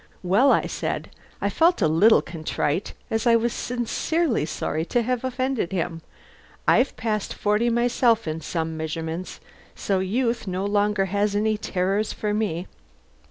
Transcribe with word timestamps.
"Well," 0.23 0.51
I 0.51 0.65
said 0.65 1.11
(I 1.41 1.49
felt 1.51 1.79
a 1.79 1.87
little 1.87 2.23
contrite, 2.23 2.93
as 3.11 3.27
I 3.27 3.35
was 3.35 3.53
sincerely 3.53 4.47
sorry 4.47 4.83
to 4.85 5.03
have 5.03 5.23
offended 5.23 5.71
him), 5.71 6.01
"I've 6.67 6.97
passed 6.97 7.35
forty 7.35 7.69
myself 7.69 8.27
in 8.27 8.41
some 8.41 8.75
measurements, 8.75 9.39
so 9.75 9.99
youth 9.99 10.47
no 10.47 10.65
longer 10.65 11.05
has 11.13 11.35
any 11.35 11.55
terrors 11.55 12.13
for 12.13 12.33
me." 12.33 12.65